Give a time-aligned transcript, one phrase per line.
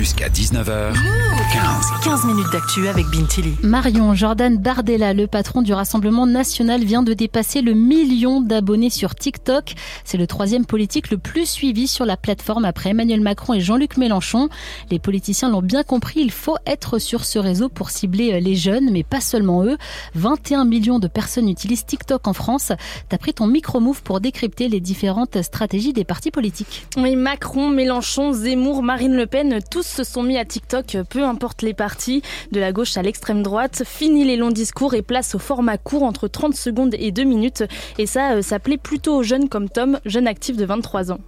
[0.00, 2.04] Jusqu'à 19h, 15.
[2.04, 3.52] 15 minutes d'actu avec Bintili.
[3.62, 9.14] Marion Jordan Bardella, le patron du Rassemblement national, vient de dépasser le million d'abonnés sur
[9.14, 9.74] TikTok.
[10.04, 13.98] C'est le troisième politique le plus suivi sur la plateforme après Emmanuel Macron et Jean-Luc
[13.98, 14.48] Mélenchon.
[14.90, 18.90] Les politiciens l'ont bien compris, il faut être sur ce réseau pour cibler les jeunes,
[18.90, 19.76] mais pas seulement eux.
[20.14, 22.72] 21 millions de personnes utilisent TikTok en France.
[23.10, 26.86] T'as pris ton micro-move pour décrypter les différentes stratégies des partis politiques.
[26.96, 31.62] Oui, Macron, Mélenchon, Zemmour, Marine Le Pen, tous se sont mis à TikTok, peu importe
[31.62, 32.22] les partis,
[32.52, 33.82] de la gauche à l'extrême droite.
[33.84, 37.64] Fini les longs discours et place au format court entre 30 secondes et 2 minutes.
[37.98, 41.20] Et ça, euh, ça plaît plutôt aux jeunes comme Tom, jeune actif de 23 ans.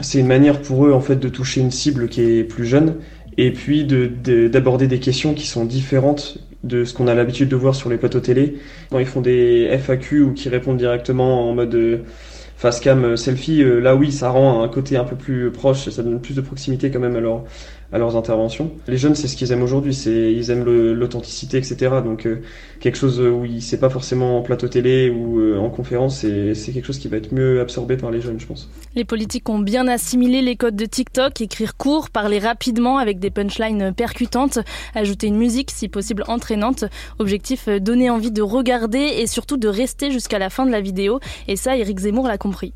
[0.00, 2.96] C'est une manière pour eux en fait de toucher une cible qui est plus jeune
[3.36, 7.56] et puis d'aborder de, des questions qui sont différentes de ce qu'on a l'habitude de
[7.56, 8.56] voir sur les plateaux télé.
[8.90, 11.98] Quand ils font des FAQ ou qui répondent directement en mode euh,
[12.56, 16.02] face cam euh, selfie, là oui, ça rend un côté un peu plus proche, ça
[16.02, 17.44] donne plus de proximité quand même leur,
[17.92, 18.70] à leurs interventions.
[18.86, 21.96] Les jeunes, c'est ce qu'ils aiment aujourd'hui, c'est ils aiment l'authenticité, etc.
[22.04, 22.42] Donc euh,
[22.80, 26.84] quelque chose où il c'est pas forcément en plateau télé ou en conférence, c'est quelque
[26.84, 28.70] chose qui va être mieux absorbé par les jeunes, je pense.
[28.94, 33.30] Les politiques ont bien assimilé les codes de TikTok, écrire court, parler rapidement avec des
[33.30, 34.58] punchlines percutantes,
[34.94, 36.84] ajouter une musique si possible entraînante.
[37.18, 41.20] Objectif donner envie de regarder et surtout de rester jusqu'à la fin de la vidéo.
[41.48, 42.72] Et ça, Eric Zemmour l'a compris.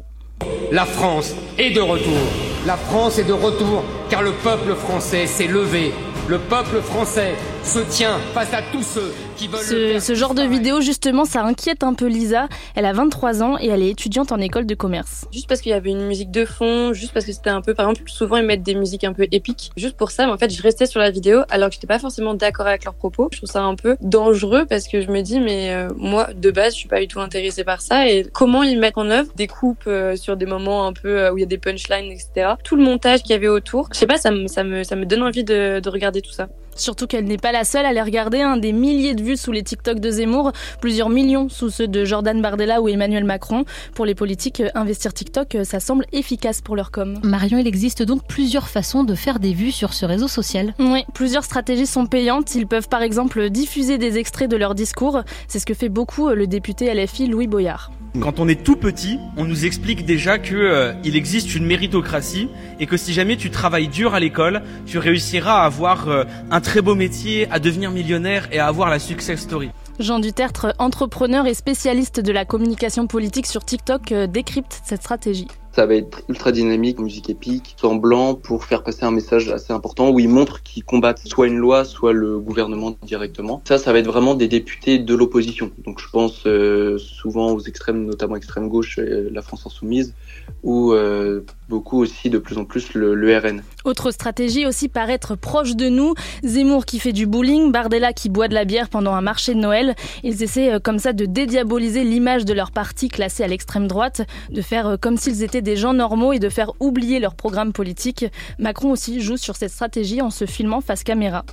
[0.73, 2.19] La France est de retour.
[2.67, 5.93] La France est de retour car le peuple français s'est levé.
[6.29, 7.34] Le peuple français
[7.65, 10.01] se tient face à tous ceux qui veulent...
[10.01, 12.48] Ce, genre de vidéo, justement, ça inquiète un peu Lisa.
[12.75, 15.27] Elle a 23 ans et elle est étudiante en école de commerce.
[15.33, 17.73] Juste parce qu'il y avait une musique de fond, juste parce que c'était un peu...
[17.75, 19.73] Par exemple, souvent, ils mettent des musiques un peu épiques.
[19.77, 21.98] Juste pour ça, mais en fait, je restais sur la vidéo alors que j'étais pas
[21.98, 23.29] forcément d'accord avec leurs propos.
[23.33, 26.51] Je trouve ça un peu dangereux parce que je me dis, mais euh, moi, de
[26.51, 28.09] base, je suis pas du tout intéressée par ça.
[28.09, 31.33] Et comment ils mettent en œuvre des coupes euh, sur des moments un peu euh,
[31.33, 32.55] où il y a des punchlines, etc.
[32.62, 33.89] Tout le montage qu'il y avait autour.
[33.93, 36.33] Je sais pas, ça me, ça me, ça me donne envie de, de regarder tout
[36.33, 36.49] ça.
[36.77, 38.41] Surtout qu'elle n'est pas la seule à les regarder.
[38.41, 42.05] Un des milliers de vues sous les TikTok de Zemmour, plusieurs millions sous ceux de
[42.05, 43.65] Jordan Bardella ou Emmanuel Macron.
[43.94, 47.19] Pour les politiques, investir TikTok, ça semble efficace pour leur com.
[47.22, 50.75] Marion, il existe donc plusieurs façons de faire des vues sur ce réseau social.
[50.78, 52.54] Oui, plusieurs stratégies sont payantes.
[52.54, 55.22] Ils peuvent par exemple diffuser des extraits de leur discours.
[55.49, 57.91] C'est ce que fait beaucoup le député LFI Louis Boyard.
[58.20, 62.49] Quand on est tout petit, on nous explique déjà que euh, il existe une méritocratie
[62.78, 66.22] et que si jamais tu travailles dur à l'école, tu réussiras à avoir euh,
[66.53, 69.70] un très beau métier, à devenir millionnaire et à avoir la success story.
[70.00, 75.47] Jean Dutertre, entrepreneur et spécialiste de la communication politique sur TikTok, euh, décrypte cette stratégie.
[75.70, 80.10] Ça va être ultra dynamique, musique épique, semblant pour faire passer un message assez important
[80.10, 83.60] où ils montrent qu'ils combattent soit une loi, soit le gouvernement directement.
[83.69, 85.70] Ça, ça va être vraiment des députés de l'opposition.
[85.84, 90.14] Donc je pense euh, souvent aux extrêmes, notamment extrême gauche, la France insoumise,
[90.62, 91.44] ou euh,
[91.84, 93.62] beaucoup aussi de plus en plus le, le, RN.
[93.84, 96.15] Autre stratégie aussi paraître proche de nous.
[96.43, 99.61] Zemmour qui fait du bowling, Bardella qui boit de la bière pendant un marché de
[99.61, 99.94] Noël.
[100.23, 104.23] Ils essaient euh, comme ça de dédiaboliser l'image de leur parti classé à l'extrême droite,
[104.50, 108.25] de faire comme s'ils étaient des gens normaux et de faire oublier leur programme politique.
[108.59, 111.44] Macron aussi joue sur cette stratégie en se filmant face caméra.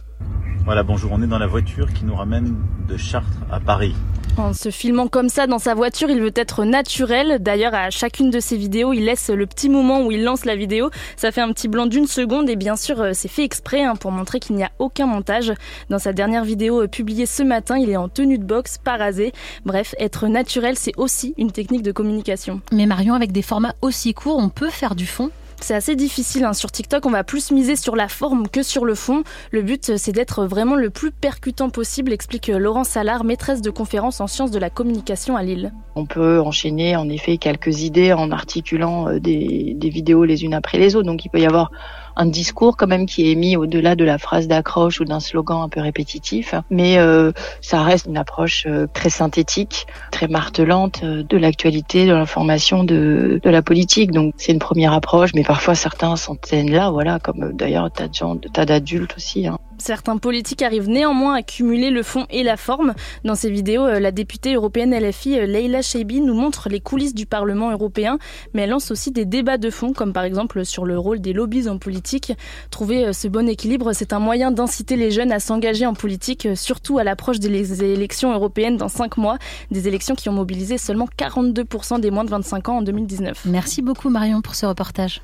[0.63, 2.55] Voilà, bonjour, on est dans la voiture qui nous ramène
[2.87, 3.95] de Chartres à Paris.
[4.37, 7.37] En se filmant comme ça dans sa voiture, il veut être naturel.
[7.41, 10.55] D'ailleurs, à chacune de ses vidéos, il laisse le petit moment où il lance la
[10.55, 10.89] vidéo.
[11.17, 13.95] Ça fait un petit blanc d'une seconde et bien sûr, euh, c'est fait exprès hein,
[13.95, 15.53] pour montrer qu'il n'y a aucun montage.
[15.89, 19.33] Dans sa dernière vidéo euh, publiée ce matin, il est en tenue de boxe, parasé.
[19.65, 22.61] Bref, être naturel, c'est aussi une technique de communication.
[22.71, 25.29] Mais Marion, avec des formats aussi courts, on peut faire du fond
[25.63, 26.45] c'est assez difficile.
[26.45, 26.53] Hein.
[26.53, 29.23] Sur TikTok, on va plus miser sur la forme que sur le fond.
[29.51, 34.21] Le but, c'est d'être vraiment le plus percutant possible, explique Laurence Salard, maîtresse de conférence
[34.21, 35.71] en sciences de la communication à Lille.
[35.95, 40.77] On peut enchaîner en effet quelques idées en articulant euh, des, vidéos les unes après
[40.77, 41.07] les autres.
[41.07, 41.71] Donc il peut y avoir
[42.15, 45.61] un discours quand même qui est mis au-delà de la phrase d'accroche ou d'un slogan
[45.61, 51.23] un peu répétitif, mais euh, ça reste une approche euh, très synthétique, très martelante euh,
[51.23, 54.11] de l'actualité, de l'information, de, de la politique.
[54.11, 58.65] Donc c'est une première approche, mais parfois certains s'en tiennent là, voilà, comme d'ailleurs tas
[58.65, 59.47] d'adultes aussi.
[59.47, 59.57] Hein.
[59.79, 62.93] Certains politiques arrivent néanmoins à cumuler le fond et la forme.
[63.25, 67.69] Dans ces vidéos, la députée européenne LFI Leila Cheibi nous montre les coulisses du Parlement
[67.69, 68.17] européen,
[68.53, 71.33] mais elle lance aussi des débats de fond, comme par exemple sur le rôle des
[71.33, 72.31] lobbies en politique.
[72.69, 76.97] Trouver ce bon équilibre, c'est un moyen d'inciter les jeunes à s'engager en politique, surtout
[76.97, 79.37] à l'approche des élections européennes dans cinq mois,
[79.69, 83.41] des élections qui ont mobilisé seulement 42% des moins de 25 ans en 2019.
[83.47, 85.19] Merci beaucoup Marion pour ce reportage.